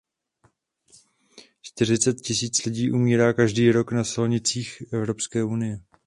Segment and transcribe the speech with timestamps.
[1.61, 5.79] Čtyřicet tisíc lidí umírá každý rok na silnicích Evropské unie.